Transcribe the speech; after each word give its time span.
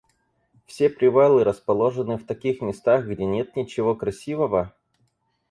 Все 0.65 0.89
привалы 0.89 1.43
расположены 1.43 2.17
в 2.17 2.25
таких 2.25 2.59
местах, 2.63 3.05
где 3.05 3.23
нет 3.23 3.55
ничего 3.55 3.93
красивого? 3.93 4.73